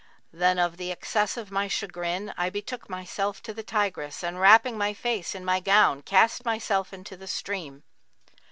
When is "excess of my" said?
0.89-1.67